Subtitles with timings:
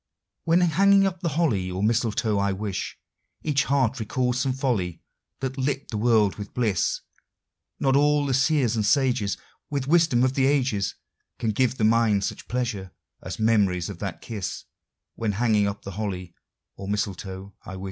[0.45, 2.95] When hanging up the holly or mistletoe, I wis
[3.43, 5.03] Each heart recalls some folly
[5.41, 7.01] that lit the world with bliss.
[7.79, 9.37] Not all the seers and sages
[9.69, 10.95] With wisdom of the ages
[11.37, 12.89] Can give the mind such pleasure
[13.21, 14.63] as memories of that kiss
[15.13, 16.33] When hanging up the holly
[16.77, 17.79] or mistletoe, I wis.